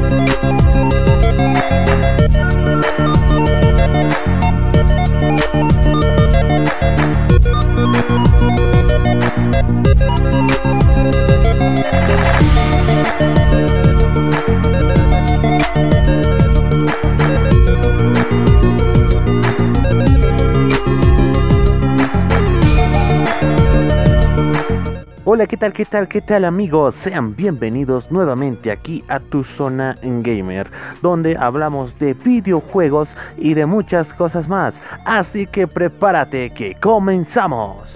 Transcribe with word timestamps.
Thank 0.00 0.27
Hola, 25.30 25.46
¿qué 25.46 25.58
tal, 25.58 25.74
qué 25.74 25.84
tal, 25.84 26.08
qué 26.08 26.22
tal 26.22 26.46
amigos? 26.46 26.94
Sean 26.94 27.36
bienvenidos 27.36 28.10
nuevamente 28.10 28.70
aquí 28.70 29.04
a 29.08 29.20
tu 29.20 29.44
zona 29.44 29.94
gamer, 30.02 30.70
donde 31.02 31.36
hablamos 31.36 31.98
de 31.98 32.14
videojuegos 32.14 33.10
y 33.36 33.52
de 33.52 33.66
muchas 33.66 34.10
cosas 34.14 34.48
más. 34.48 34.80
Así 35.04 35.46
que 35.46 35.66
prepárate 35.66 36.48
que 36.48 36.76
comenzamos. 36.76 37.90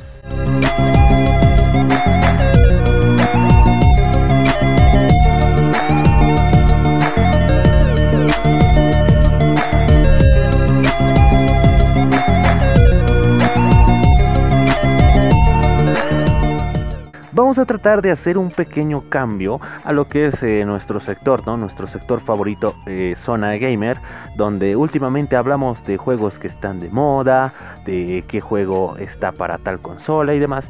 Vamos 17.33 17.59
a 17.59 17.65
tratar 17.65 18.03
de 18.03 18.11
hacer 18.11 18.39
un 18.39 18.51
pequeño 18.51 19.05
cambio 19.09 19.61
a 19.85 19.93
lo 19.93 20.07
que 20.07 20.27
es 20.27 20.43
eh, 20.43 20.65
nuestro 20.65 21.01
sector, 21.01 21.47
¿no? 21.47 21.57
Nuestro 21.57 21.87
sector 21.87 22.21
favorito, 22.21 22.75
eh, 22.87 23.15
Zona 23.17 23.57
Gamer, 23.57 23.99
donde 24.37 24.77
últimamente 24.77 25.37
hablamos 25.37 25.85
de 25.85 25.97
juegos 25.97 26.39
que 26.39 26.47
están 26.47 26.81
de 26.81 26.91
moda, 26.91 27.53
de 27.85 28.25
qué 28.29 28.41
juego 28.41 28.97
está 28.99 29.33
para 29.33 29.59
tal 29.59 29.81
consola 29.81 30.35
y 30.35 30.39
demás. 30.39 30.69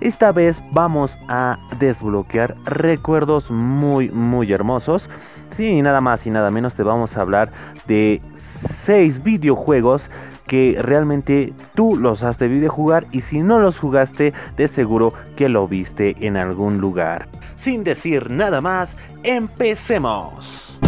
Esta 0.00 0.32
vez 0.32 0.62
vamos 0.72 1.16
a 1.28 1.58
desbloquear 1.78 2.54
recuerdos 2.64 3.50
muy 3.50 4.10
muy 4.10 4.52
hermosos. 4.52 5.08
Sí, 5.50 5.82
nada 5.82 6.00
más 6.00 6.26
y 6.26 6.30
nada 6.30 6.50
menos 6.50 6.74
te 6.74 6.82
vamos 6.82 7.16
a 7.16 7.20
hablar 7.20 7.50
de 7.86 8.20
6 8.34 9.22
videojuegos 9.22 10.10
que 10.46 10.76
realmente 10.80 11.52
tú 11.74 11.96
los 11.96 12.22
has 12.22 12.38
debido 12.38 12.70
jugar 12.70 13.06
y 13.12 13.22
si 13.22 13.40
no 13.40 13.58
los 13.58 13.78
jugaste, 13.78 14.32
de 14.56 14.68
seguro 14.68 15.12
que 15.36 15.48
lo 15.48 15.66
viste 15.68 16.16
en 16.20 16.36
algún 16.36 16.78
lugar. 16.78 17.28
Sin 17.56 17.84
decir 17.84 18.30
nada 18.30 18.60
más, 18.60 18.96
empecemos. 19.22 20.78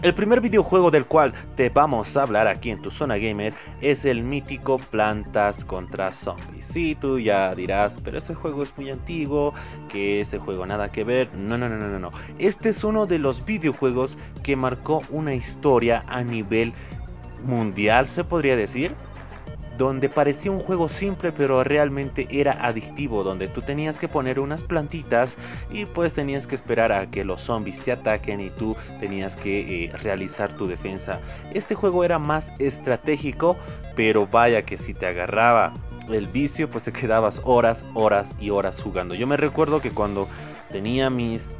El 0.00 0.14
primer 0.14 0.40
videojuego 0.40 0.92
del 0.92 1.06
cual 1.06 1.32
te 1.56 1.70
vamos 1.70 2.16
a 2.16 2.22
hablar 2.22 2.46
aquí 2.46 2.70
en 2.70 2.80
tu 2.80 2.88
zona 2.88 3.18
gamer 3.18 3.52
es 3.80 4.04
el 4.04 4.22
mítico 4.22 4.76
Plantas 4.76 5.64
contra 5.64 6.12
Zombies. 6.12 6.66
Sí, 6.66 6.96
tú 7.00 7.18
ya 7.18 7.52
dirás, 7.52 8.00
pero 8.04 8.18
ese 8.18 8.32
juego 8.36 8.62
es 8.62 8.72
muy 8.78 8.90
antiguo, 8.90 9.52
que 9.88 10.20
ese 10.20 10.38
juego 10.38 10.64
nada 10.66 10.92
que 10.92 11.02
ver. 11.02 11.28
No, 11.34 11.58
no, 11.58 11.68
no, 11.68 11.78
no, 11.78 11.98
no. 11.98 12.12
Este 12.38 12.68
es 12.68 12.84
uno 12.84 13.06
de 13.06 13.18
los 13.18 13.44
videojuegos 13.44 14.16
que 14.44 14.54
marcó 14.54 15.02
una 15.10 15.34
historia 15.34 16.04
a 16.06 16.22
nivel 16.22 16.72
mundial, 17.44 18.06
se 18.06 18.22
podría 18.22 18.54
decir 18.54 18.94
donde 19.78 20.08
parecía 20.08 20.50
un 20.50 20.58
juego 20.58 20.88
simple 20.88 21.32
pero 21.32 21.64
realmente 21.64 22.26
era 22.30 22.64
adictivo, 22.66 23.22
donde 23.22 23.48
tú 23.48 23.62
tenías 23.62 23.98
que 23.98 24.08
poner 24.08 24.40
unas 24.40 24.62
plantitas 24.62 25.38
y 25.70 25.86
pues 25.86 26.12
tenías 26.12 26.46
que 26.46 26.56
esperar 26.56 26.92
a 26.92 27.06
que 27.10 27.24
los 27.24 27.40
zombies 27.40 27.78
te 27.78 27.92
ataquen 27.92 28.40
y 28.40 28.50
tú 28.50 28.76
tenías 29.00 29.36
que 29.36 29.84
eh, 29.84 29.92
realizar 30.02 30.52
tu 30.52 30.66
defensa. 30.66 31.20
Este 31.54 31.74
juego 31.74 32.04
era 32.04 32.18
más 32.18 32.52
estratégico, 32.58 33.56
pero 33.94 34.26
vaya 34.26 34.62
que 34.62 34.76
si 34.76 34.92
te 34.92 35.06
agarraba 35.06 35.72
el 36.10 36.26
vicio 36.26 36.68
pues 36.68 36.84
te 36.84 36.92
quedabas 36.92 37.40
horas, 37.44 37.84
horas 37.94 38.34
y 38.40 38.50
horas 38.50 38.82
jugando. 38.82 39.14
Yo 39.14 39.26
me 39.26 39.36
recuerdo 39.36 39.80
que 39.80 39.90
cuando 39.90 40.28
tenía 40.70 41.08
mis 41.08 41.52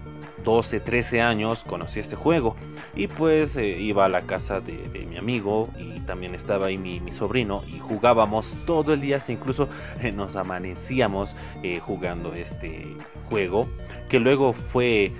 12, 0.45 0.81
13 0.81 1.21
años 1.21 1.65
conocí 1.65 2.01
este 2.01 2.17
juego. 2.17 2.57
Y 2.95 3.07
pues 3.07 3.57
eh, 3.57 3.69
iba 3.69 4.05
a 4.05 4.09
la 4.09 4.23
casa 4.23 4.61
de, 4.61 5.07
mi 5.09 5.17
amigo 5.17 5.69
y 5.79 6.01
también 6.01 6.35
estaba 6.35 6.67
ahí 6.67 6.79
mi, 6.79 7.01
sobrino 7.13 7.63
y 7.67 7.79
jugábamos 7.79 8.55
todo 8.67 8.93
el 8.93 9.01
día, 9.01 9.19
incluso 9.29 9.69
eh, 10.03 10.13
nos 10.13 10.37
amanecíamos 10.37 11.37
eh, 11.63 11.81
jugando 11.81 12.33
este 12.35 12.87
juego 13.29 13.69
que 14.09 14.19
luego 14.19 14.55
fue 14.55 15.13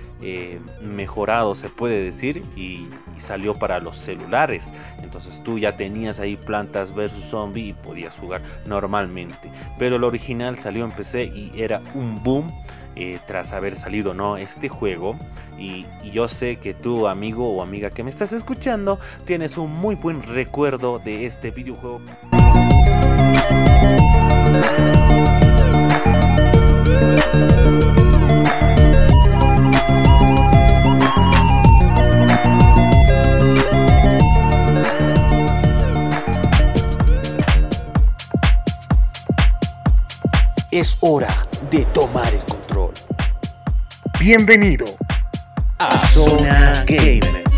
mejorado 0.81 1.53
se 1.53 1.69
puede 1.69 2.03
decir 2.03 2.43
y, 2.55 2.87
y, 3.15 3.19
salió 3.19 3.53
para 3.53 3.79
los 3.79 3.97
celulares. 3.97 4.73
Entonces 5.03 5.41
tú 5.43 5.59
ya 5.59 5.77
tenías 5.77 6.19
ahí 6.19 6.35
plantas 6.35 6.93
versus 6.93 7.23
zombie 7.25 7.69
y 7.69 7.73
podías 7.73 8.15
jugar 8.17 8.41
normalmente. 8.65 9.51
Pero 9.77 9.97
el 9.97 10.03
original 10.03 10.57
salió 10.57 10.83
en 10.85 10.91
PC 10.91 11.25
y 11.25 11.51
era 11.55 11.81
un 11.93 12.21
boom 12.23 12.51
eh, 13.01 13.17
tras 13.25 13.53
haber 13.53 13.77
salido 13.77 14.13
no 14.13 14.35
este 14.35 14.67
juego. 14.67 15.15
Y, 15.57 15.85
yo 16.11 16.27
sé 16.27 16.57
que 16.57 16.73
tú 16.73 17.07
amigo 17.07 17.49
o 17.49 17.61
amiga 17.61 17.89
que 17.91 18.03
me 18.03 18.09
estás 18.09 18.33
escuchando 18.33 18.99
tienes 19.25 19.57
un 19.57 19.71
muy 19.73 19.95
buen 19.95 20.21
recuerdo 20.21 20.99
de 20.99 21.25
este 21.25 21.51
videojuego. 21.51 22.01
Es 40.69 40.97
hora 40.99 41.47
de 41.71 41.85
tomar 41.93 42.33
el 42.33 42.39
control. 42.39 42.58
Bienvenido 44.19 44.83
a 45.77 45.97
Zona 45.97 46.83
Gamer. 46.85 47.48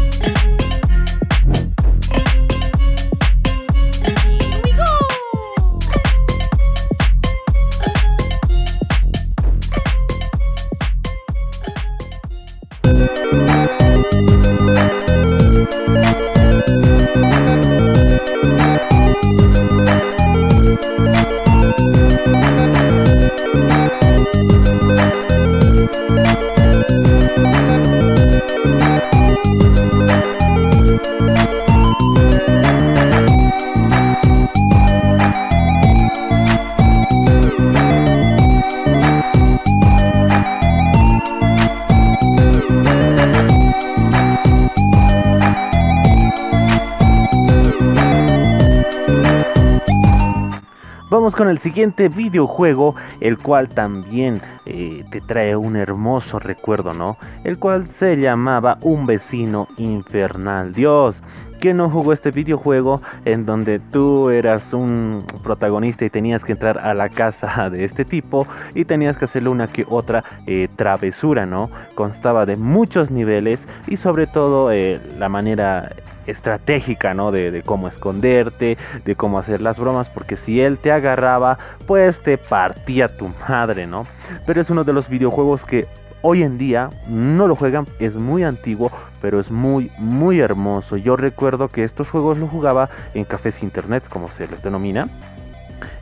El 51.51 51.59
siguiente 51.59 52.09
videojuego, 52.09 52.95
el 53.19 53.37
cual 53.37 53.69
también 53.69 54.41
eh, 54.65 55.03
te 55.11 55.21
trae 55.21 55.55
un 55.55 55.75
hermoso 55.75 56.39
recuerdo, 56.39 56.93
¿no? 56.93 57.17
El 57.43 57.59
cual 57.59 57.87
se 57.87 58.17
llamaba 58.17 58.77
Un 58.81 59.05
vecino 59.05 59.67
infernal. 59.77 60.73
Dios, 60.73 61.21
¿quién 61.61 61.77
no 61.77 61.89
jugó 61.89 62.11
este 62.11 62.31
videojuego 62.31 63.01
en 63.23 63.45
donde 63.45 63.79
tú 63.79 64.31
eras 64.31 64.73
un 64.73 65.23
protagonista 65.43 66.03
y 66.03 66.09
tenías 66.09 66.43
que 66.43 66.53
entrar 66.53 66.79
a 66.79 66.93
la 66.95 67.07
casa 67.07 67.69
de 67.69 67.85
este 67.85 68.03
tipo 68.03 68.47
y 68.73 68.83
tenías 68.83 69.15
que 69.15 69.25
hacerle 69.25 69.49
una 69.49 69.67
que 69.67 69.85
otra 69.87 70.23
eh, 70.47 70.67
travesura, 70.75 71.45
¿no? 71.45 71.69
Constaba 71.93 72.45
de 72.45 72.55
muchos 72.55 73.11
niveles 73.11 73.67
y 73.87 73.97
sobre 73.97 74.25
todo 74.25 74.71
eh, 74.71 74.99
la 75.19 75.29
manera 75.29 75.91
estratégica, 76.25 77.13
¿no? 77.13 77.31
De, 77.31 77.61
cómo 77.63 77.87
esconderte, 77.87 78.77
de 79.05 79.15
cómo 79.15 79.37
hacer 79.37 79.61
las 79.61 79.77
bromas, 79.77 80.09
porque 80.09 80.37
si 80.37 80.61
él 80.61 80.79
te 80.79 80.91
agarraba, 80.91 81.59
pues 81.85 82.21
te 82.21 82.37
partía 82.39 83.07
tu 83.07 83.29
madre, 83.47 83.85
¿no? 83.85 84.03
Pero 84.47 84.61
es 84.61 84.69
uno 84.71 84.83
de 84.83 84.93
los 84.93 85.09
videojuegos 85.09 85.61
que 85.61 85.87
hoy 86.21 86.43
en 86.43 86.57
día 86.57 86.89
no 87.07 87.47
lo 87.47 87.55
juegan, 87.55 87.87
es 87.99 88.15
muy 88.15 88.43
antiguo, 88.43 88.91
pero 89.21 89.39
es 89.39 89.51
muy, 89.51 89.91
muy 89.97 90.39
hermoso. 90.39 90.97
Yo 90.97 91.15
recuerdo 91.15 91.67
que 91.67 91.83
estos 91.83 92.09
juegos 92.09 92.37
los 92.37 92.49
jugaba 92.49 92.89
en 93.13 93.23
cafés 93.23 93.63
internet, 93.63 94.03
como 94.09 94.27
se 94.27 94.47
les 94.47 94.61
denomina. 94.63 95.09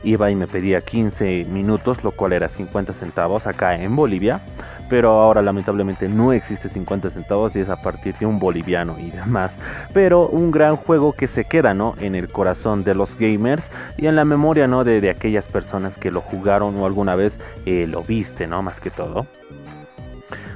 Iba 0.02 0.30
y 0.30 0.34
me 0.34 0.46
pedía 0.46 0.80
15 0.80 1.46
minutos, 1.50 2.02
lo 2.04 2.12
cual 2.12 2.32
era 2.32 2.48
50 2.48 2.92
centavos 2.94 3.46
acá 3.46 3.76
en 3.76 3.96
Bolivia. 3.96 4.40
Pero 4.88 5.10
ahora 5.10 5.40
lamentablemente 5.40 6.08
no 6.08 6.32
existe 6.32 6.68
50 6.68 7.10
centavos 7.10 7.54
y 7.54 7.60
es 7.60 7.68
a 7.68 7.80
partir 7.80 8.14
de 8.16 8.26
un 8.26 8.40
boliviano 8.40 8.96
y 8.98 9.10
demás. 9.10 9.56
Pero 9.92 10.26
un 10.26 10.50
gran 10.50 10.74
juego 10.74 11.12
que 11.12 11.28
se 11.28 11.44
queda 11.44 11.74
¿no? 11.74 11.94
en 12.00 12.16
el 12.16 12.28
corazón 12.28 12.82
de 12.82 12.96
los 12.96 13.16
gamers 13.16 13.70
y 13.96 14.06
en 14.06 14.16
la 14.16 14.24
memoria 14.24 14.66
¿no? 14.66 14.82
de, 14.82 15.08
aquellas 15.08 15.44
personas 15.44 15.96
que 15.96 16.10
lo 16.10 16.20
jugaron 16.20 16.76
o 16.76 16.86
alguna 16.86 17.14
vez 17.14 17.38
eh, 17.66 17.86
lo 17.86 18.02
viste, 18.02 18.48
¿no? 18.48 18.62
Más 18.62 18.80
que 18.80 18.90
todo. 18.90 19.26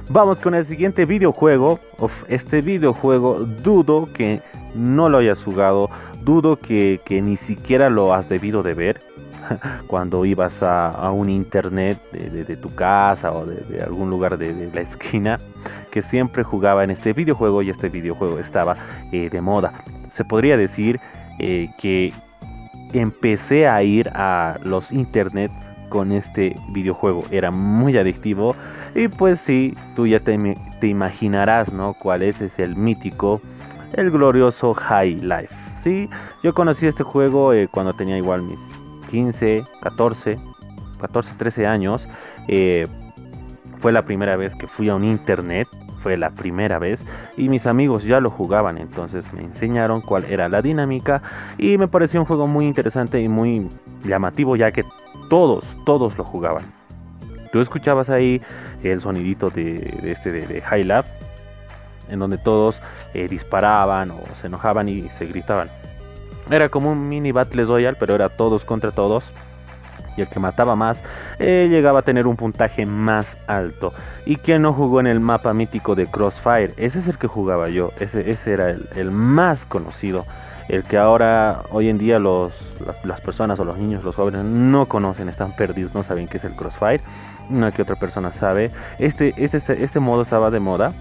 Vamos 0.09 0.37
con 0.37 0.53
el 0.53 0.65
siguiente 0.65 1.05
videojuego. 1.05 1.79
este 2.27 2.61
videojuego 2.61 3.39
dudo 3.39 4.07
que 4.13 4.41
no 4.75 5.09
lo 5.09 5.17
hayas 5.17 5.43
jugado. 5.43 5.89
Dudo 6.23 6.57
que, 6.57 6.99
ni 7.09 7.37
siquiera 7.37 7.89
lo 7.89 8.13
has 8.13 8.29
debido 8.29 8.63
de 8.63 8.73
ver 8.73 8.99
cuando 9.87 10.25
ibas 10.25 10.61
a, 10.61 11.11
un 11.11 11.29
internet 11.29 11.99
de, 12.11 12.55
tu 12.55 12.73
casa 12.73 13.31
o 13.31 13.45
de, 13.45 13.81
algún 13.81 14.09
lugar 14.09 14.37
de, 14.37 14.69
la 14.73 14.81
esquina 14.81 15.39
que 15.91 16.01
siempre 16.01 16.43
jugaba 16.43 16.83
en 16.83 16.91
este 16.91 17.13
videojuego 17.13 17.61
y 17.61 17.69
este 17.69 17.89
videojuego 17.89 18.39
estaba 18.39 18.75
eh, 19.11 19.29
de 19.29 19.41
moda. 19.41 19.73
Se 20.11 20.23
podría 20.23 20.55
decir 20.55 20.99
eh, 21.39 21.69
que 21.79 22.13
empecé 22.93 23.67
a 23.67 23.81
ir 23.83 24.09
a 24.09 24.57
los 24.63 24.91
internet 24.91 25.51
con 25.89 26.11
este 26.11 26.55
videojuego. 26.71 27.23
Era 27.31 27.51
muy 27.51 27.97
adictivo 27.97 28.55
y 28.95 29.09
pues 29.09 29.41
sí, 29.41 29.75
tú 29.95 30.07
ya 30.07 30.21
te, 30.21 30.37
imaginarás, 30.81 31.73
¿no? 31.73 31.93
Cuál 31.93 32.23
es, 32.23 32.41
es 32.41 32.57
el 32.59 32.77
mítico, 32.77 33.41
el 33.93 34.09
glorioso 34.09 34.73
High 34.73 35.21
Life. 35.21 35.53
Sí, 35.83 36.09
yo 36.41 36.53
conocí 36.53 36.87
este 36.87 37.03
juego 37.03 37.53
eh, 37.53 37.67
cuando 37.69 37.93
tenía 37.93 38.17
igual 38.17 38.41
mis 38.43 38.57
15, 39.11 39.65
14, 39.81 40.39
14, 41.01 41.33
13 41.37 41.67
años. 41.67 42.07
Eh, 42.47 42.87
fue 43.79 43.91
la 43.91 44.05
primera 44.05 44.37
vez 44.37 44.55
que 44.55 44.65
fui 44.65 44.87
a 44.87 44.95
un 44.95 45.03
internet, 45.03 45.67
fue 46.01 46.17
la 46.17 46.29
primera 46.29 46.79
vez 46.79 47.05
y 47.35 47.49
mis 47.49 47.67
amigos 47.67 48.03
ya 48.03 48.19
lo 48.19 48.29
jugaban, 48.29 48.77
entonces 48.77 49.31
me 49.33 49.41
enseñaron 49.41 50.01
cuál 50.01 50.23
era 50.25 50.47
la 50.49 50.61
dinámica 50.61 51.21
y 51.57 51.77
me 51.77 51.87
pareció 51.87 52.19
un 52.19 52.25
juego 52.25 52.47
muy 52.47 52.65
interesante 52.65 53.19
y 53.21 53.27
muy 53.27 53.67
llamativo 54.03 54.55
ya 54.55 54.71
que 54.71 54.85
todos, 55.29 55.65
todos 55.85 56.17
lo 56.17 56.23
jugaban. 56.23 56.84
Tú 57.55 57.61
escuchabas 57.61 58.09
ahí 58.09 58.41
el 58.83 58.99
sonidito 58.99 59.49
de, 59.49 59.97
este 60.03 60.33
de, 60.33 60.59
High 60.59 60.83
Lab, 60.83 61.05
en 62.09 62.19
donde 62.19 62.37
todos 62.37 62.81
eh, 63.13 63.29
disparaban 63.29 64.11
o 64.11 64.19
se 64.41 64.47
enojaban 64.47 64.89
y 64.89 65.07
se 65.07 65.25
gritaban. 65.25 65.69
Era 66.49 66.67
como 66.67 66.91
un 66.91 67.07
mini 67.07 67.31
Battle 67.31 67.63
Royale, 67.63 67.95
pero 67.97 68.13
era 68.13 68.27
todos 68.27 68.65
contra 68.65 68.91
todos. 68.91 69.23
Y 70.17 70.21
el 70.21 70.27
que 70.27 70.37
mataba 70.37 70.75
más 70.75 71.01
eh, 71.39 71.67
llegaba 71.69 71.99
a 71.99 72.01
tener 72.01 72.27
un 72.27 72.35
puntaje 72.35 72.85
más 72.85 73.37
alto. 73.47 73.93
¿Y 74.25 74.35
quien 74.35 74.61
no 74.61 74.73
jugó 74.73 74.99
en 74.99 75.07
el 75.07 75.21
mapa 75.21 75.53
mítico 75.53 75.95
de 75.95 76.07
Crossfire? 76.07 76.73
Ese 76.75 76.99
es 76.99 77.07
el 77.07 77.17
que 77.17 77.27
jugaba 77.27 77.69
yo. 77.69 77.93
Ese, 78.01 78.29
ese 78.31 78.51
era 78.51 78.69
el, 78.69 78.89
el 78.97 79.11
más 79.11 79.65
conocido 79.65 80.25
el 80.67 80.83
que 80.83 80.97
ahora 80.97 81.61
hoy 81.71 81.89
en 81.89 81.97
día 81.97 82.19
los, 82.19 82.51
las, 83.03 83.21
personas 83.21 83.59
o 83.59 83.65
los 83.65 83.77
niños, 83.77 84.03
los 84.03 84.15
jóvenes 84.15 84.43
no 84.43 84.87
conocen, 84.87 85.29
están 85.29 85.55
perdidos, 85.55 85.93
no 85.93 86.03
saben 86.03 86.27
qué 86.27 86.37
es 86.37 86.43
el 86.43 86.53
Crossfire, 86.53 87.01
una 87.49 87.71
que 87.71 87.81
otra 87.81 87.95
persona 87.95 88.31
sabe. 88.31 88.71
Este, 88.99 89.33
este, 89.37 89.57
este, 89.57 89.83
este 89.83 89.99
modo 89.99 90.23
estaba 90.23 90.51
de 90.51 90.59
moda, 90.59 90.93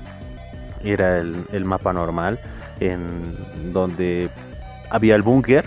era 0.83 1.19
el, 1.19 1.65
mapa 1.65 1.93
normal, 1.93 2.39
en 2.81 3.73
donde 3.73 4.29
había 4.91 5.15
el 5.15 5.23
búnker, 5.23 5.65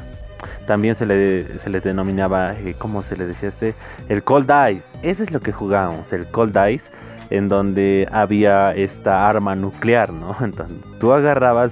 también 0.68 0.96
se 0.96 1.06
le, 1.06 1.60
se 1.60 1.70
le 1.70 1.80
denominaba, 1.80 2.54
eh, 2.54 2.76
¿cómo 2.78 3.02
se 3.02 3.16
le 3.16 3.26
decía 3.26 3.50
este? 3.50 3.74
El 4.10 4.24
Cold 4.24 4.52
Dice, 4.52 4.84
ese 5.02 5.24
es 5.24 5.32
lo 5.32 5.40
que 5.40 5.52
jugábamos, 5.52 6.12
el 6.14 6.28
Cold 6.28 6.58
Dice, 6.58 6.92
en 7.30 7.50
donde 7.50 8.08
había 8.12 8.74
esta 8.74 9.28
arma 9.28 9.56
nuclear, 9.56 10.12
¿no? 10.12 10.36
Entonces 10.42 10.78
tú 11.00 11.14
agarrabas 11.14 11.72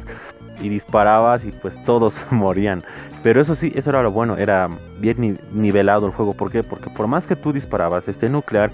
y 0.62 0.70
disparabas 0.70 1.44
y 1.44 1.52
pues 1.52 1.82
todos 1.84 2.14
morían. 2.32 2.82
Pero 3.26 3.42
eso 3.42 3.56
sí, 3.56 3.72
eso 3.74 3.90
era 3.90 4.04
lo 4.04 4.12
bueno, 4.12 4.38
era 4.38 4.70
bien 5.00 5.40
nivelado 5.52 6.06
el 6.06 6.12
juego. 6.12 6.34
¿Por 6.34 6.52
qué? 6.52 6.62
Porque 6.62 6.92
por 6.92 7.08
más 7.08 7.26
que 7.26 7.36
tú 7.36 7.52
disparabas 7.52 8.08
este 8.08 8.30
nuclear, 8.30 8.70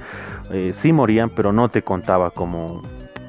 eh, 0.51 0.73
sí 0.75 0.91
morían, 0.91 1.29
pero 1.29 1.53
no 1.53 1.69
te 1.69 1.83
contaba 1.83 2.31
como, 2.31 2.81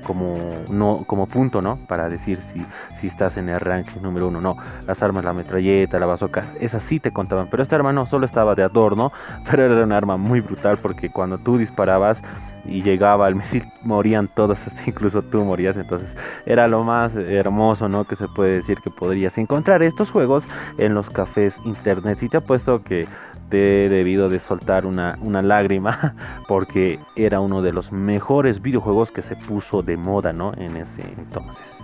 como, 0.03 0.35
no, 0.69 1.05
como 1.07 1.29
punto, 1.29 1.63
¿no? 1.63 1.77
Para 1.87 2.09
decir 2.09 2.41
si, 2.53 2.67
si 3.01 3.07
estás 3.07 3.37
en 3.37 3.51
el 3.51 3.61
ranking 3.61 4.01
número 4.03 4.27
uno. 4.27 4.41
No, 4.41 4.57
las 4.85 5.01
armas, 5.01 5.23
la 5.23 5.33
metralleta, 5.33 6.01
la 6.01 6.07
bazooka, 6.07 6.43
esas 6.59 6.83
sí 6.83 6.99
te 6.99 7.13
contaban. 7.13 7.47
Pero 7.49 7.63
esta 7.63 7.77
arma 7.77 7.93
no 7.93 8.05
solo 8.07 8.27
estaba 8.27 8.57
de 8.57 8.65
adorno, 8.65 9.13
pero 9.49 9.63
era 9.63 9.85
una 9.85 9.97
arma 9.97 10.17
muy 10.17 10.41
brutal 10.41 10.77
porque 10.83 11.11
cuando 11.11 11.39
tú 11.39 11.57
disparabas 11.57 12.21
y 12.65 12.83
llegaba 12.83 13.29
el 13.29 13.37
misil, 13.37 13.65
morían 13.83 14.29
todos, 14.29 14.59
incluso 14.87 15.23
tú 15.23 15.45
morías. 15.45 15.77
Entonces 15.77 16.15
era 16.47 16.69
lo 16.69 16.85
más 16.85 17.15
hermoso, 17.15 17.89
¿no? 17.89 18.05
Que 18.05 18.17
se 18.17 18.29
puede 18.29 18.57
decir 18.57 18.79
que 18.83 18.91
podrías 18.91 19.39
encontrar 19.39 19.83
estos 19.83 20.11
juegos 20.11 20.45
en 20.79 20.95
los 20.95 21.11
cafés 21.11 21.55
internet. 21.65 22.23
Y 22.23 22.29
te 22.29 22.39
apuesto 22.39 22.83
que 22.83 23.07
te 23.49 23.85
he 23.85 23.89
debido 23.89 24.29
de 24.29 24.39
soltar 24.39 24.87
una, 24.87 25.19
una 25.21 25.43
lágrima 25.43 26.15
porque 26.49 26.99
era 27.17 27.41
uno 27.41 27.63
de 27.63 27.73
los 27.73 27.93
mejores 27.93 28.63
videojuegos 28.63 29.11
que 29.11 29.23
se 29.23 29.37
puso 29.37 29.83
de 29.83 29.97
moda, 29.97 30.33
¿no? 30.33 30.53
En 30.57 30.77
ese 30.77 31.03
entonces. 31.19 31.82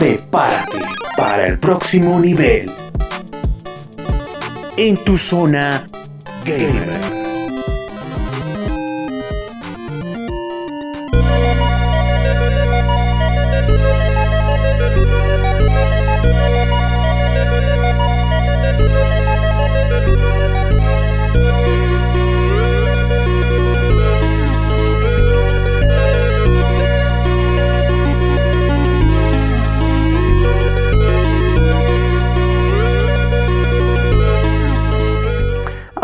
Prepárate 0.00 0.78
para 1.14 1.46
el 1.46 1.58
próximo 1.58 2.18
nivel. 2.18 2.72
En 4.78 4.96
tu 5.04 5.18
zona 5.18 5.84
gamer. 6.42 6.99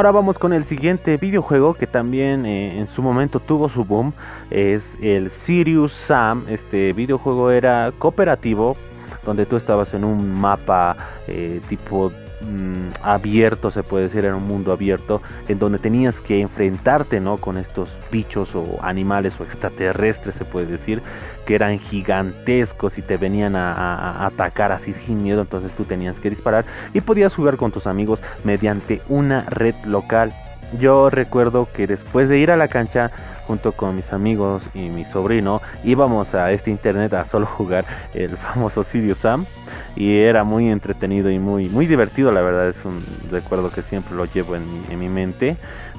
Ahora 0.07 0.21
vamos 0.21 0.39
con 0.39 0.53
el 0.53 0.63
siguiente 0.63 1.17
videojuego 1.17 1.75
que 1.75 1.89
también 1.89 2.47
eh, 2.47 2.79
en 2.79 2.87
su 2.87 3.03
momento 3.03 3.41
tuvo 3.41 3.69
su 3.69 3.85
boom. 3.85 4.13
Es 4.51 4.97
el 5.03 5.33
Sirius 5.33 5.91
Sam. 5.91 6.45
Este 6.49 6.93
videojuego 6.93 7.51
era 7.51 7.93
cooperativo 7.99 8.77
donde 9.25 9.47
tú 9.47 9.57
estabas 9.57 9.95
en 9.95 10.05
un 10.05 10.41
mapa 10.41 10.97
eh, 11.27 11.61
tipo 11.69 12.13
mm, 12.41 13.03
abierto, 13.03 13.71
se 13.71 13.83
puede 13.83 14.05
decir, 14.05 14.25
era 14.25 14.37
un 14.37 14.47
mundo 14.47 14.73
abierto, 14.73 15.23
en 15.49 15.59
donde 15.59 15.79
tenías 15.79 16.21
que 16.21 16.41
enfrentarte 16.41 17.21
¿no? 17.21 17.37
con 17.39 17.59
estos 17.59 17.89
bichos 18.11 18.55
o 18.55 18.79
animales 18.83 19.39
o 19.41 19.45
extraterrestres, 19.45 20.35
se 20.35 20.45
puede 20.45 20.67
decir, 20.67 21.03
que 21.47 21.55
eran 21.55 21.79
gigantescos 21.79 22.99
y 22.99 23.03
te 23.03 23.17
venían 23.17 23.57
a, 23.57 24.27
atacar 24.27 24.73
así 24.73 24.93
sin 24.93 25.23
miedo, 25.23 25.41
entonces 25.41 25.73
tú 25.73 25.85
tenías 25.85 26.19
que 26.19 26.31
disparar 26.31 26.67
y 26.93 27.01
podías 27.01 27.35
jugar 27.35 27.57
con 27.57 27.73
tus 27.73 27.87
amigos 27.87 28.21
mediante 28.45 29.01
una 29.09 29.43
red 29.43 29.75
local. 29.85 30.33
Yo 30.81 31.11
recuerdo 31.11 31.69
que 31.73 31.87
después 31.87 32.29
de 32.29 32.39
ir 32.39 32.51
a 32.51 32.57
la 32.57 32.69
cancha 32.69 33.11
junto 33.47 33.73
con 33.73 33.95
mis 33.95 34.13
amigos 34.13 34.65
y 34.75 34.89
mi 34.89 35.05
sobrino 35.05 35.63
íbamos 35.85 36.35
a 36.35 36.51
este 36.51 36.71
internet 36.71 37.13
a 37.15 37.25
solo 37.25 37.47
jugar 37.47 37.85
el 38.13 38.37
famoso 38.37 38.83
Sirius 38.83 39.19
Sam 39.19 39.47
y 39.95 40.17
era 40.17 40.43
muy 40.43 40.69
entretenido 40.69 41.31
y 41.31 41.39
muy 41.39 41.69
muy 41.69 41.87
divertido 41.87 42.33
la 42.33 42.41
verdad 42.41 42.69
es 42.69 42.85
un 42.85 43.05
recuerdo 43.31 43.71
que 43.71 43.83
siempre 43.83 44.17
lo 44.17 44.25
llevo 44.25 44.57
en 44.57 44.65
mi, 44.69 44.93
en 44.93 44.99
mi 44.99 45.09
mente 45.09 45.57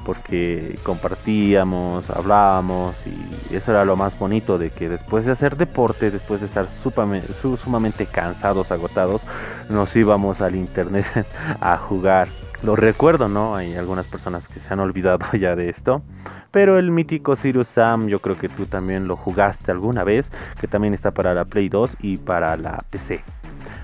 porque 0.08 0.78
compartíamos, 0.84 2.08
hablábamos 2.08 2.96
y 3.06 3.54
eso 3.54 3.72
era 3.72 3.84
lo 3.84 3.94
más 3.94 4.18
bonito 4.18 4.56
de 4.56 4.70
que 4.70 4.88
después 4.88 5.26
de 5.26 5.32
hacer 5.32 5.56
deporte, 5.58 6.10
después 6.10 6.40
de 6.40 6.46
estar 6.46 6.66
sumamente 6.82 8.06
cansados, 8.06 8.70
agotados, 8.70 9.20
nos 9.68 9.94
íbamos 9.96 10.40
al 10.40 10.54
internet 10.54 11.04
a 11.60 11.76
jugar. 11.76 12.28
Lo 12.64 12.74
recuerdo, 12.74 13.28
¿no? 13.28 13.54
Hay 13.54 13.76
algunas 13.76 14.06
personas 14.06 14.48
que 14.48 14.58
se 14.58 14.72
han 14.72 14.80
olvidado 14.80 15.24
ya 15.38 15.54
de 15.54 15.68
esto, 15.68 16.02
Pero 16.50 16.78
el 16.78 16.90
mítico 16.90 17.36
Sirius 17.36 17.68
Sam, 17.68 18.08
yo 18.08 18.20
creo 18.20 18.36
que 18.36 18.48
tú 18.48 18.66
también 18.66 19.06
lo 19.06 19.16
jugaste 19.16 19.70
alguna 19.70 20.02
vez, 20.02 20.32
que 20.60 20.66
también 20.66 20.94
está 20.94 21.10
para 21.12 21.34
la 21.34 21.44
Play 21.44 21.68
2 21.68 21.98
y 22.00 22.16
para 22.16 22.56
la 22.56 22.82
PC. 22.90 23.22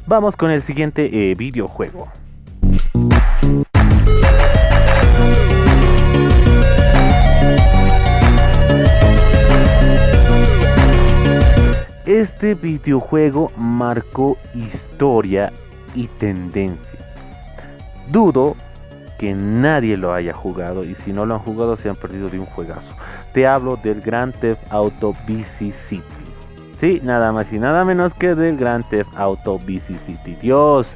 Vamos 0.07 0.35
con 0.37 0.51
el 0.51 0.63
siguiente 0.63 1.31
eh, 1.31 1.35
videojuego. 1.35 2.09
Este 12.07 12.55
videojuego 12.55 13.51
marcó 13.57 14.37
historia 14.55 15.53
y 15.95 16.07
tendencia. 16.07 16.94
Dudo 18.11 18.57
que 19.19 19.35
nadie 19.35 19.97
lo 19.97 20.13
haya 20.13 20.35
jugado 20.35 20.85
y 20.85 20.95
si 20.95 21.13
no 21.13 21.25
lo 21.27 21.35
han 21.35 21.41
jugado 21.41 21.77
se 21.77 21.89
han 21.89 21.97
perdido 21.97 22.29
de 22.29 22.39
un 22.39 22.47
juegazo. 22.47 22.95
Te 23.33 23.47
hablo 23.47 23.77
del 23.77 24.01
Grand 24.01 24.35
Theft 24.35 24.61
Auto 24.71 25.13
BC 25.27 25.73
City. 25.73 26.03
Sí, 26.79 27.01
nada 27.03 27.33
más 27.33 27.53
y 27.53 27.59
nada 27.59 27.85
menos 27.85 28.13
que 28.15 28.35
del 28.35 28.57
Grand 28.57 28.87
Theft 28.89 29.17
Auto 29.17 29.59
BC 29.59 29.99
City. 30.05 30.37
Dios, 30.41 30.89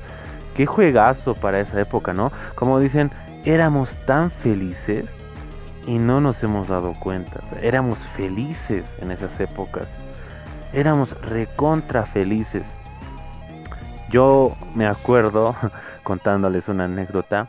qué 0.54 0.66
juegazo 0.66 1.34
para 1.34 1.60
esa 1.60 1.80
época, 1.80 2.12
¿no? 2.12 2.32
Como 2.54 2.80
dicen, 2.80 3.10
éramos 3.44 3.90
tan 4.04 4.30
felices 4.30 5.06
y 5.86 5.98
no 5.98 6.20
nos 6.20 6.42
hemos 6.42 6.68
dado 6.68 6.92
cuenta. 6.92 7.40
éramos 7.62 7.98
felices 8.16 8.84
en 9.00 9.10
esas 9.10 9.38
épocas. 9.40 9.86
Éramos 10.72 11.18
recontra 11.22 12.04
felices. 12.04 12.64
Yo 14.10 14.52
me 14.74 14.86
acuerdo, 14.86 15.54
contándoles 16.08 16.66
una 16.68 16.86
anécdota, 16.86 17.46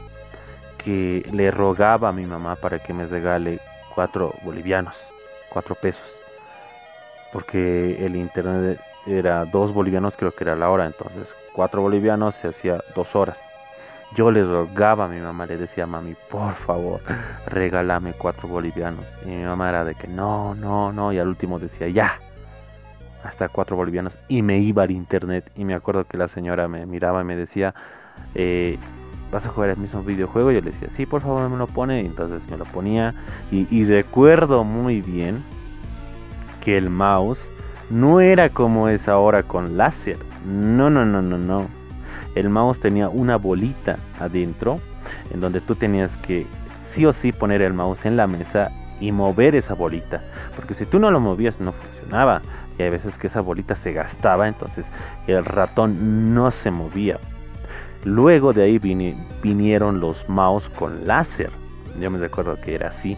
que 0.78 1.25
le 1.32 1.50
rogaba 1.50 2.10
a 2.10 2.12
mi 2.12 2.25
mamá 2.25 2.56
para 2.56 2.78
que 2.80 2.94
me 2.94 3.06
regale 3.06 3.62
cuatro 3.96 4.34
bolivianos, 4.44 4.98
cuatro 5.48 5.75
pesos. 5.75 6.04
Porque 7.32 8.06
el 8.06 8.18
internet 8.18 8.82
era 9.08 9.46
dos 9.46 9.74
bolivianos, 9.74 10.13
creo 10.18 10.36
que 10.36 10.44
era 10.44 10.58
la 10.58 10.70
hora. 10.70 10.86
Entonces, 10.88 11.30
cuatro 11.54 11.82
bolivianos 11.82 12.36
se 12.36 12.50
hacía 12.50 12.84
dos 12.98 13.16
horas. 13.16 13.39
Yo 14.18 14.30
le 14.30 14.44
rogaba 14.44 15.06
a 15.06 15.08
mi 15.08 15.22
mamá, 15.22 15.46
le 15.46 15.56
decía, 15.56 15.88
mami, 15.88 16.18
por 16.30 16.54
favor, 16.56 17.00
regálame 17.46 18.12
cuatro 18.12 18.50
bolivianos. 18.50 19.06
Y 19.24 19.30
mi 19.30 19.44
mamá 19.46 19.70
era 19.70 19.86
de 19.86 19.96
que 19.96 20.10
no, 20.10 20.54
no, 20.54 20.92
no. 20.92 21.13
Y 21.13 21.20
al 21.20 21.30
último 21.30 21.60
decía, 21.60 21.88
ya, 21.88 22.20
hasta 23.24 23.48
cuatro 23.48 23.78
bolivianos. 23.78 24.18
Y 24.28 24.42
me 24.42 24.58
iba 24.58 24.84
al 24.84 24.92
internet. 24.92 25.50
Y 25.56 25.63
me 25.63 25.75
acuerdo 25.75 26.04
que 26.04 26.18
la 26.18 26.28
señora 26.28 26.68
me 26.68 26.86
miraba 26.86 27.22
y 27.22 27.24
me 27.24 27.38
decía, 27.38 27.74
eh, 28.35 28.77
¿vas 29.31 29.45
a 29.45 29.49
jugar 29.49 29.71
el 29.71 29.77
mismo 29.77 30.03
videojuego? 30.03 30.51
Yo 30.51 30.61
le 30.61 30.71
decía, 30.71 30.89
sí, 30.95 31.05
por 31.05 31.21
favor, 31.21 31.49
me 31.49 31.57
lo 31.57 31.67
pone. 31.67 32.01
Y 32.03 32.05
entonces 32.05 32.41
me 32.49 32.57
lo 32.57 32.65
ponía. 32.65 33.13
Y, 33.51 33.67
y 33.69 33.83
recuerdo 33.85 34.63
muy 34.63 35.01
bien 35.01 35.43
que 36.61 36.77
el 36.77 36.89
mouse 36.89 37.39
no 37.89 38.21
era 38.21 38.49
como 38.49 38.89
es 38.89 39.07
ahora 39.07 39.43
con 39.43 39.77
láser. 39.77 40.17
No, 40.45 40.89
no, 40.89 41.05
no, 41.05 41.21
no, 41.21 41.38
no. 41.38 41.67
El 42.35 42.49
mouse 42.49 42.79
tenía 42.79 43.09
una 43.09 43.38
bolita 43.38 43.97
adentro 44.19 44.79
en 45.31 45.39
donde 45.41 45.61
tú 45.61 45.75
tenías 45.75 46.15
que 46.17 46.45
sí 46.83 47.05
o 47.05 47.13
sí 47.13 47.31
poner 47.31 47.61
el 47.61 47.73
mouse 47.73 48.05
en 48.05 48.17
la 48.17 48.27
mesa 48.27 48.69
y 48.99 49.11
mover 49.11 49.55
esa 49.55 49.73
bolita. 49.73 50.21
Porque 50.55 50.73
si 50.73 50.85
tú 50.85 50.99
no 50.99 51.11
lo 51.11 51.19
movías 51.19 51.59
no 51.59 51.71
funcionaba. 51.71 52.41
Y 52.77 52.83
hay 52.83 52.89
veces 52.89 53.17
que 53.17 53.27
esa 53.27 53.41
bolita 53.41 53.75
se 53.75 53.91
gastaba, 53.91 54.47
entonces 54.47 54.88
el 55.27 55.43
ratón 55.43 56.33
no 56.33 56.49
se 56.49 56.71
movía. 56.71 57.19
Luego 58.03 58.53
de 58.53 58.63
ahí 58.63 58.79
vinieron 58.79 60.00
los 60.00 60.27
mouse 60.29 60.70
con 60.70 61.06
láser. 61.06 61.51
Yo 62.00 62.10
me 62.10 62.18
recuerdo 62.18 62.60
que 62.62 62.75
era 62.75 62.89
así. 62.89 63.18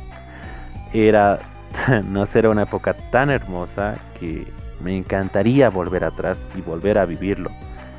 Era, 0.94 1.40
no 2.10 2.24
era 2.24 2.50
una 2.50 2.64
época 2.64 2.94
tan 3.12 3.30
hermosa 3.30 3.94
que 4.20 4.48
me 4.84 4.98
encantaría 4.98 5.70
volver 5.70 6.04
atrás 6.04 6.40
y 6.58 6.62
volver 6.62 6.98
a 6.98 7.06
vivirlo. 7.06 7.52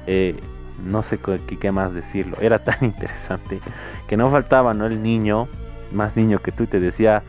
Eh, 0.07 0.37
no 0.85 1.03
sé 1.03 1.19
qué, 1.19 1.71
más 1.71 1.95
decirlo. 1.95 2.37
Era 2.41 2.59
tan 2.59 2.77
interesante 2.81 3.61
que 4.09 4.17
no 4.17 4.31
faltaba, 4.31 4.75
¿no? 4.75 4.87
El 4.87 5.03
niño, 5.03 5.49
más 5.93 6.17
niño 6.17 6.41
que 6.41 6.53
tú, 6.53 6.67
te 6.67 6.81
decía, 6.81 7.23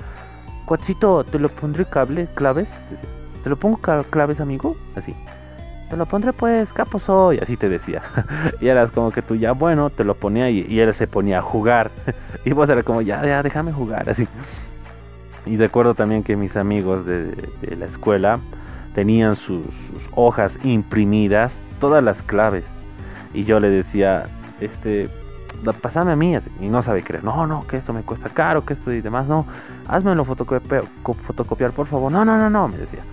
Cuachito, 0.66 1.24
¿te 1.24 1.40
lo 1.40 1.50
pondré 1.50 1.86
cable, 1.86 2.28
claves? 2.34 2.70
¿Te 3.44 3.50
lo 3.50 3.58
pongo 3.58 3.80
claves, 4.10 4.40
amigo? 4.40 4.76
Así. 4.96 5.14
Te 5.90 5.98
lo 5.98 6.06
pondré 6.06 6.34
pues, 6.34 6.72
capo 6.74 7.00
soy. 7.00 7.40
Así 7.40 7.58
te 7.58 7.70
decía. 7.70 8.02
y 8.62 8.68
eras 8.68 8.92
como 8.92 9.12
que 9.12 9.22
tú 9.22 9.36
ya, 9.36 9.52
bueno, 9.52 9.90
te 9.90 10.04
lo 10.04 10.16
ponía 10.16 10.50
y, 10.50 10.80
él 10.80 10.94
se 10.94 11.08
ponía 11.08 11.40
a 11.40 11.42
jugar. 11.42 11.92
y 12.46 12.52
vos 12.52 12.70
era 12.70 12.84
como, 12.84 13.02
ya, 13.02 13.24
ya, 13.26 13.44
déjame 13.44 13.72
jugar. 13.72 14.10
Así. 14.10 14.28
Y 15.46 15.58
recuerdo 15.58 15.94
también 15.94 16.24
que 16.24 16.36
mis 16.36 16.56
amigos 16.56 17.06
de, 17.06 17.50
la 17.78 17.86
escuela 17.86 18.40
tenían 18.96 19.36
sus, 19.36 19.66
hojas 20.16 20.64
imprimidas, 20.64 21.62
todas 21.80 22.04
las 22.04 22.22
claves. 22.24 22.66
Y 23.34 23.44
yo 23.44 23.60
le 23.60 23.70
decía, 23.70 24.28
este, 24.62 25.10
pasame 25.82 26.14
a 26.14 26.16
mí. 26.16 26.36
Y 26.62 26.70
no 26.70 26.82
sabe 26.82 27.04
creer, 27.04 27.24
no, 27.24 27.46
no, 27.46 27.68
que 27.68 27.78
esto 27.78 27.94
me 27.94 28.04
cuesta 28.04 28.30
caro, 28.30 28.66
que 28.66 28.74
esto 28.74 28.92
y 28.92 29.02
demás, 29.02 29.28
no. 29.28 29.46
Házmelo 29.88 30.24
fotocopiar, 30.24 30.84
fotocopiar, 31.28 31.72
por 31.72 31.88
favor. 31.88 32.12
No, 32.12 32.24
no, 32.24 32.38
no, 32.38 32.50
no, 32.50 32.68
me 32.68 32.78
decía 32.78 33.04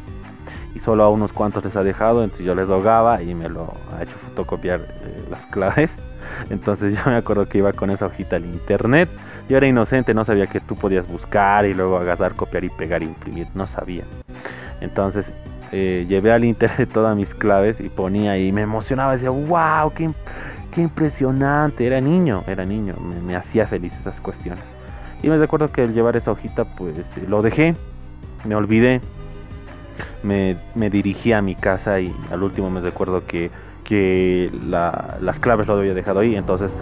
y 0.75 0.79
solo 0.79 1.05
a 1.05 1.11
unos 1.11 1.33
cuantos 1.33 1.65
les 1.65 1.75
ha 1.77 1.83
dejado, 1.83 2.23
entonces 2.23 2.47
yo 2.47 2.55
les 2.55 2.69
rogaba 2.69 3.23
y 3.23 3.35
me 3.35 3.49
lo 3.49 3.73
ha 3.97 4.03
hecho 4.03 4.15
fotocopiar 4.29 4.81
eh, 4.81 5.25
las 5.31 5.45
claves. 5.47 5.97
Entonces 6.51 6.95
yo 6.95 7.01
me 7.11 7.17
acuerdo 7.17 7.47
que 7.47 7.59
iba 7.59 7.73
con 7.73 7.91
esa 7.91 8.07
hojita 8.07 8.37
al 8.37 8.45
internet. 8.45 9.09
Yo 9.49 9.57
era 9.57 9.67
inocente, 9.67 10.15
no 10.15 10.25
sabía 10.25 10.47
que 10.47 10.61
tú 10.61 10.77
podías 10.77 11.09
buscar 11.09 11.67
y 11.67 11.75
luego 11.75 11.97
agasar, 11.97 12.35
copiar 12.35 12.65
y 12.65 12.71
pegar, 12.71 13.03
imprimir, 13.03 13.49
no 13.55 13.67
sabía. 13.67 14.05
Entonces 14.81 15.33
eh, 15.73 16.07
llevé 16.09 16.33
al 16.33 16.45
internet 16.45 16.89
todas 16.93 17.17
mis 17.17 17.35
claves 17.35 17.81
y 17.81 17.89
ponía 17.89 18.39
y 18.39 18.53
me 18.53 18.63
emocionaba, 18.63 19.15
decía, 19.15 19.31
wow, 19.31 19.93
qué, 19.93 20.11
qué 20.71 20.83
impresionante. 20.83 21.87
Era 21.87 22.01
niño, 22.01 22.45
era 22.47 22.65
niño, 22.65 22.95
me, 23.01 23.21
me 23.21 23.35
hacía 23.35 23.67
feliz 23.67 23.93
esas 23.99 24.21
cuestiones. 24.21 24.63
Y 25.23 25.29
me 25.29 25.37
recuerdo 25.37 25.71
que 25.71 25.83
al 25.83 25.93
llevar 25.93 26.17
esa 26.17 26.31
hojita, 26.31 26.65
pues 26.65 26.95
lo 27.29 27.43
dejé, 27.43 27.75
me 28.47 28.55
olvidé 28.55 29.01
me, 30.23 30.57
dirigí 30.91 31.33
a 31.33 31.43
mi 31.43 31.55
casa 31.55 32.01
y 32.01 32.15
al 32.31 32.43
último 32.43 32.71
me 32.71 32.81
recuerdo 32.81 33.27
que, 33.27 33.51
que 33.85 34.51
las 34.63 35.41
claves 35.41 35.67
lo 35.67 35.75
había 35.75 35.95
dejado 35.95 36.21
ahí. 36.21 36.37
Entonces, 36.37 36.77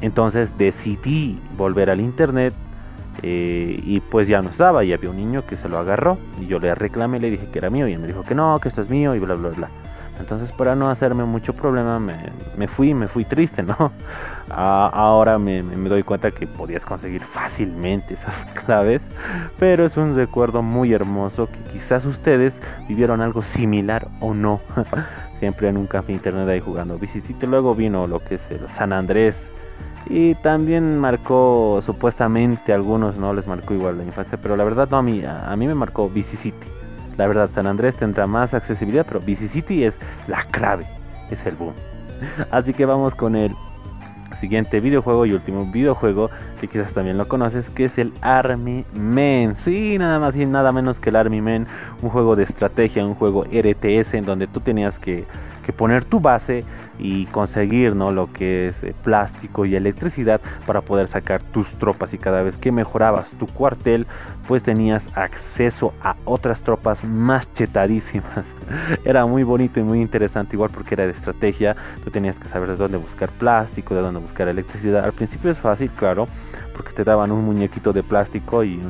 entonces 0.00 0.56
decidí 0.56 1.38
volver 1.56 1.90
al 1.90 2.00
internet 2.00 2.54
eh, 3.22 3.80
y 3.84 4.00
pues 4.00 4.28
ya 4.28 4.40
no 4.40 4.50
estaba 4.50 4.84
y 4.84 4.92
había 4.92 5.10
un 5.10 5.16
niño 5.16 5.44
que 5.44 5.56
se 5.56 5.68
lo 5.68 5.78
agarró 5.78 6.18
y 6.40 6.46
yo 6.46 6.58
le 6.58 6.74
reclamé, 6.74 7.18
le 7.18 7.30
dije 7.30 7.48
que 7.52 7.58
era 7.58 7.68
mío 7.68 7.88
y 7.88 7.94
él 7.94 8.00
me 8.00 8.06
dijo 8.06 8.22
que 8.22 8.34
no, 8.34 8.58
que 8.60 8.68
esto 8.68 8.82
es 8.82 8.88
mío 8.88 9.14
y 9.14 9.18
bla, 9.18 9.34
bla, 9.34 9.48
bla. 9.50 9.68
Entonces 10.18 10.50
para 10.52 10.74
no 10.74 10.90
hacerme 10.90 11.24
mucho 11.24 11.52
problema 11.52 11.98
me, 11.98 12.16
me 12.56 12.68
fui, 12.68 12.94
me 12.94 13.08
fui 13.08 13.24
triste, 13.24 13.62
¿no? 13.62 13.92
ahora 14.50 15.38
me, 15.38 15.62
me, 15.62 15.88
doy 15.88 16.02
cuenta 16.02 16.30
que 16.30 16.46
podías 16.46 16.84
conseguir 16.84 17.20
fácilmente 17.20 18.14
esas 18.14 18.44
claves, 18.64 19.02
pero 19.58 19.84
es 19.84 19.96
un 19.96 20.16
recuerdo 20.16 20.62
muy 20.62 20.92
hermoso 20.92 21.46
que 21.46 21.58
quizás 21.72 22.04
ustedes 22.04 22.60
vivieron 22.88 23.20
algo 23.20 23.42
similar 23.42 24.08
o 24.20 24.34
no. 24.34 24.60
Siempre 25.38 25.68
en 25.68 25.76
un 25.76 25.86
café 25.86 26.12
internet 26.12 26.48
ahí 26.48 26.60
jugando 26.60 26.98
Vicicite. 26.98 27.46
Luego 27.46 27.74
vino 27.74 28.08
lo 28.08 28.18
que 28.18 28.36
es 28.36 28.50
el 28.50 28.68
San 28.68 28.92
Andrés. 28.92 29.50
Y 30.10 30.34
también 30.36 30.98
marcó, 30.98 31.80
supuestamente, 31.84 32.72
a 32.72 32.76
algunos 32.76 33.16
no 33.16 33.32
les 33.32 33.46
marcó 33.46 33.74
igual 33.74 33.98
la 33.98 34.04
infancia, 34.04 34.38
pero 34.40 34.56
la 34.56 34.64
verdad 34.64 34.88
no, 34.90 34.96
a 34.96 35.02
mí, 35.02 35.22
a, 35.24 35.54
mí 35.54 35.66
me 35.66 35.74
marcó 35.74 36.08
Vicicity. 36.08 36.66
La 37.18 37.26
verdad, 37.26 37.50
San 37.52 37.66
Andrés 37.66 37.96
tendrá 37.96 38.26
más 38.26 38.54
accesibilidad, 38.54 39.04
pero 39.06 39.20
BC 39.20 39.48
City 39.48 39.84
es 39.84 39.98
la 40.28 40.44
clave, 40.44 40.86
es 41.30 41.44
el 41.44 41.56
boom. 41.56 41.74
Así 42.50 42.72
que 42.72 42.86
vamos 42.86 43.14
con 43.14 43.34
el 43.34 43.52
siguiente 44.40 44.80
videojuego 44.80 45.26
y 45.26 45.32
último 45.32 45.70
videojuego 45.70 46.30
que 46.58 46.68
quizás 46.68 46.92
también 46.92 47.16
lo 47.16 47.28
conoces, 47.28 47.70
que 47.70 47.84
es 47.84 47.98
el 47.98 48.12
Army 48.20 48.84
Men. 48.94 49.56
Sí, 49.56 49.98
nada 49.98 50.18
más 50.18 50.36
y 50.36 50.44
nada 50.46 50.72
menos 50.72 51.00
que 51.00 51.10
el 51.10 51.16
Army 51.16 51.40
Men, 51.40 51.66
un 52.02 52.10
juego 52.10 52.36
de 52.36 52.42
estrategia, 52.42 53.04
un 53.04 53.14
juego 53.14 53.44
RTS 53.44 54.14
en 54.14 54.24
donde 54.24 54.46
tú 54.46 54.60
tenías 54.60 54.98
que 54.98 55.24
que 55.68 55.74
poner 55.74 56.06
tu 56.06 56.18
base 56.18 56.64
y 56.98 57.26
conseguir 57.26 57.94
¿no? 57.94 58.10
lo 58.10 58.32
que 58.32 58.68
es 58.68 58.82
eh, 58.82 58.94
plástico 59.04 59.66
y 59.66 59.76
electricidad 59.76 60.40
para 60.66 60.80
poder 60.80 61.08
sacar 61.08 61.42
tus 61.42 61.68
tropas 61.72 62.14
y 62.14 62.16
cada 62.16 62.42
vez 62.42 62.56
que 62.56 62.72
mejorabas 62.72 63.28
tu 63.32 63.46
cuartel 63.46 64.06
pues 64.46 64.62
tenías 64.62 65.10
acceso 65.14 65.92
a 66.02 66.16
otras 66.24 66.62
tropas 66.62 67.04
más 67.04 67.52
chetadísimas 67.52 68.54
era 69.04 69.26
muy 69.26 69.42
bonito 69.42 69.78
y 69.78 69.82
muy 69.82 70.00
interesante 70.00 70.56
igual 70.56 70.70
porque 70.72 70.94
era 70.94 71.04
de 71.04 71.12
estrategia 71.12 71.76
tú 72.02 72.10
tenías 72.10 72.38
que 72.38 72.48
saber 72.48 72.70
de 72.70 72.76
dónde 72.76 72.96
buscar 72.96 73.28
plástico 73.28 73.94
de 73.94 74.00
dónde 74.00 74.20
buscar 74.20 74.48
electricidad 74.48 75.04
al 75.04 75.12
principio 75.12 75.50
es 75.50 75.58
fácil 75.58 75.90
claro 75.90 76.28
porque 76.78 76.92
te 76.92 77.02
daban 77.02 77.32
un 77.32 77.44
muñequito 77.44 77.92
de 77.92 78.04
plástico 78.04 78.62
y 78.62 78.80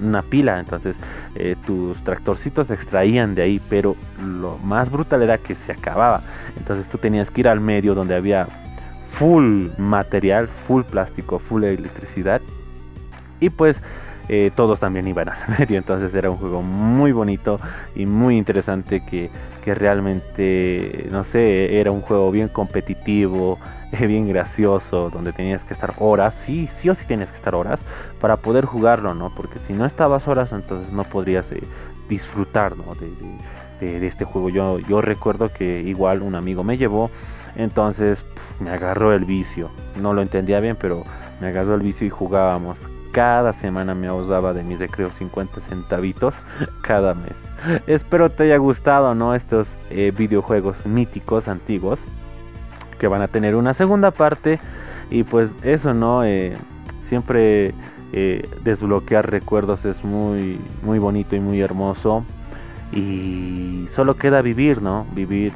una 0.00 0.22
pila, 0.22 0.60
entonces 0.60 0.96
eh, 1.34 1.56
tus 1.66 2.02
tractorcitos 2.04 2.68
se 2.68 2.74
extraían 2.74 3.34
de 3.34 3.42
ahí, 3.42 3.60
pero 3.68 3.96
lo 4.24 4.56
más 4.58 4.88
brutal 4.88 5.20
era 5.20 5.36
que 5.38 5.56
se 5.56 5.72
acababa, 5.72 6.22
entonces 6.56 6.88
tú 6.88 6.96
tenías 6.96 7.32
que 7.32 7.40
ir 7.40 7.48
al 7.48 7.58
medio 7.58 7.96
donde 7.96 8.14
había 8.14 8.46
full 9.10 9.66
material, 9.78 10.46
full 10.46 10.84
plástico, 10.84 11.40
full 11.40 11.64
electricidad, 11.64 12.40
y 13.40 13.50
pues 13.50 13.82
eh, 14.28 14.50
todos 14.54 14.80
también 14.80 15.06
iban 15.06 15.28
al 15.28 15.38
medio. 15.58 15.78
Entonces 15.78 16.14
era 16.14 16.30
un 16.30 16.36
juego 16.36 16.62
muy 16.62 17.12
bonito 17.12 17.60
y 17.94 18.06
muy 18.06 18.36
interesante 18.36 19.04
que, 19.04 19.30
que 19.64 19.74
realmente, 19.74 21.08
no 21.10 21.24
sé, 21.24 21.78
era 21.80 21.90
un 21.90 22.00
juego 22.00 22.30
bien 22.30 22.48
competitivo, 22.48 23.58
bien 24.00 24.28
gracioso, 24.28 25.10
donde 25.10 25.32
tenías 25.32 25.64
que 25.64 25.74
estar 25.74 25.94
horas, 25.98 26.34
sí, 26.34 26.68
sí 26.68 26.88
o 26.88 26.94
sí 26.94 27.04
tienes 27.06 27.30
que 27.30 27.36
estar 27.36 27.54
horas 27.54 27.82
para 28.20 28.36
poder 28.36 28.64
jugarlo, 28.64 29.14
¿no? 29.14 29.32
Porque 29.34 29.58
si 29.66 29.72
no 29.72 29.86
estabas 29.86 30.26
horas, 30.28 30.52
entonces 30.52 30.92
no 30.92 31.04
podrías 31.04 31.50
eh, 31.52 31.62
disfrutar, 32.08 32.76
¿no? 32.76 32.94
De, 32.94 33.10
de, 34.00 34.06
este 34.06 34.24
juego. 34.24 34.48
Yo, 34.48 34.78
yo 34.78 35.02
recuerdo 35.02 35.50
que 35.52 35.80
igual 35.82 36.22
un 36.22 36.34
amigo 36.34 36.64
me 36.64 36.78
llevó, 36.78 37.10
entonces 37.56 38.22
me 38.60 38.70
agarró 38.70 39.12
el 39.12 39.24
vicio. 39.24 39.70
No 40.00 40.14
lo 40.14 40.22
entendía 40.22 40.60
bien, 40.60 40.76
pero 40.80 41.04
me 41.40 41.48
agarró 41.48 41.74
el 41.74 41.82
vicio 41.82 42.06
y 42.06 42.10
jugábamos. 42.10 42.78
Cada 43.14 43.52
semana 43.52 43.94
me 43.94 44.08
ahorraba 44.08 44.52
de 44.52 44.64
mis 44.64 44.80
recreos 44.80 45.12
50 45.14 45.60
centavitos 45.60 46.34
cada 46.82 47.14
mes. 47.14 47.36
Espero 47.86 48.28
te 48.28 48.42
haya 48.42 48.56
gustado, 48.56 49.14
¿no? 49.14 49.36
Estos 49.36 49.68
eh, 49.88 50.12
videojuegos 50.14 50.84
míticos, 50.84 51.46
antiguos 51.46 52.00
que 52.98 53.06
van 53.06 53.22
a 53.22 53.28
tener 53.28 53.54
una 53.54 53.72
segunda 53.72 54.10
parte 54.10 54.58
y 55.10 55.22
pues 55.22 55.50
eso 55.62 55.94
no 55.94 56.24
eh, 56.24 56.54
siempre 57.04 57.72
eh, 58.12 58.48
desbloquear 58.64 59.30
recuerdos 59.30 59.84
es 59.84 60.02
muy 60.02 60.58
muy 60.82 60.98
bonito 60.98 61.36
y 61.36 61.40
muy 61.40 61.60
hermoso 61.60 62.24
y 62.92 63.88
solo 63.92 64.16
queda 64.16 64.42
vivir 64.42 64.80
no 64.80 65.06
vivir 65.12 65.52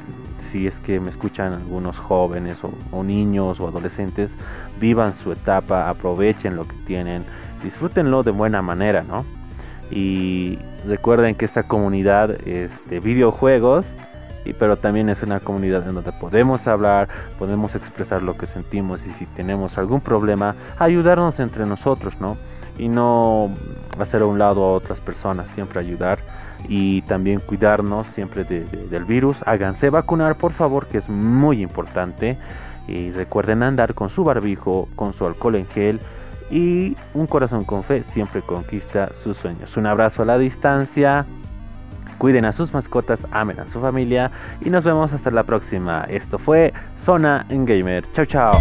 si 0.51 0.67
es 0.67 0.79
que 0.79 0.99
me 0.99 1.09
escuchan 1.09 1.53
algunos 1.53 1.97
jóvenes 1.97 2.57
o, 2.91 3.03
niños 3.03 3.59
o 3.59 3.67
adolescentes 3.67 4.31
vivan 4.79 5.13
su 5.15 5.31
etapa 5.31 5.89
aprovechen 5.89 6.55
lo 6.55 6.67
que 6.67 6.75
tienen 6.85 7.25
disfrútenlo 7.63 8.23
de 8.23 8.31
buena 8.31 8.61
manera 8.61 9.03
no 9.03 9.25
y 9.91 10.59
recuerden 10.87 11.35
que 11.35 11.45
esta 11.45 11.63
comunidad 11.63 12.31
es 12.47 12.71
de 12.89 12.99
videojuegos 12.99 13.85
pero 14.53 14.77
también 14.77 15.09
es 15.09 15.21
una 15.21 15.39
comunidad 15.39 15.87
en 15.87 15.95
donde 15.95 16.11
podemos 16.11 16.67
hablar, 16.67 17.07
podemos 17.37 17.75
expresar 17.75 18.23
lo 18.23 18.37
que 18.37 18.47
sentimos 18.47 19.05
y 19.05 19.09
si 19.11 19.25
tenemos 19.25 19.77
algún 19.77 20.01
problema, 20.01 20.55
ayudarnos 20.77 21.39
entre 21.39 21.65
nosotros, 21.65 22.15
¿no? 22.19 22.37
Y 22.77 22.87
no 22.87 23.49
hacer 23.99 24.21
a 24.21 24.25
un 24.25 24.39
lado 24.39 24.63
a 24.63 24.73
otras 24.73 24.99
personas, 24.99 25.47
siempre 25.49 25.79
ayudar 25.79 26.19
y 26.67 27.01
también 27.03 27.39
cuidarnos 27.39 28.07
siempre 28.07 28.43
del 28.43 29.05
virus. 29.05 29.37
Háganse 29.45 29.89
vacunar, 29.89 30.35
por 30.35 30.53
favor, 30.53 30.87
que 30.87 30.99
es 30.99 31.09
muy 31.09 31.61
importante. 31.61 32.37
Y 32.87 33.11
recuerden 33.11 33.63
andar 33.63 33.93
con 33.93 34.09
su 34.09 34.23
barbijo, 34.23 34.89
con 34.95 35.13
su 35.13 35.25
alcohol 35.25 35.55
en 35.55 35.67
gel 35.67 35.99
y 36.51 36.95
un 37.13 37.27
corazón 37.27 37.63
con 37.63 37.83
fe 37.83 38.03
siempre 38.03 38.41
conquista 38.41 39.11
sus 39.23 39.37
sueños. 39.37 39.77
Un 39.77 39.85
abrazo 39.85 40.23
a 40.23 40.25
la 40.25 40.37
distancia. 40.37 41.25
Cuiden 42.17 42.43
a 42.43 42.51
sus 42.51 42.73
mascotas, 42.73 43.25
amen 43.31 43.59
a 43.61 43.69
su 43.71 43.79
familia 43.79 44.31
y 44.59 44.69
nos 44.69 44.83
vemos 44.83 45.13
hasta 45.13 45.31
la 45.31 45.43
próxima. 45.43 46.05
Esto 46.09 46.37
fue 46.37 46.73
Zona 46.97 47.45
Gamer. 47.49 48.11
Chao, 48.11 48.25
chao. 48.25 48.59